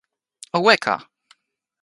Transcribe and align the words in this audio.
o 0.57 0.57
weka! 0.65 0.95